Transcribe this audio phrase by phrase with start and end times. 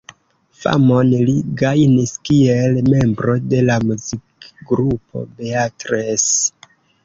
[0.61, 6.29] Famon li gajnis kiel membro de la muzikgrupo Beatles.